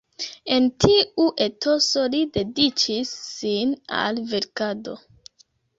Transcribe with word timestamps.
En 0.53 0.69
tiu 0.85 1.25
etoso 1.45 2.07
li 2.15 2.23
dediĉis 2.39 3.15
sin 3.35 3.79
al 4.03 4.21
verkado. 4.35 4.99